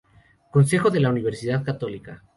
[0.49, 2.23] Consejero de la Universidad Católica.